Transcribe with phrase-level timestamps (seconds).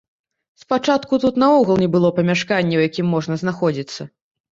[0.61, 4.09] Спачатку тут наогул не было памяшкання, ў якім можна знаходзіцца.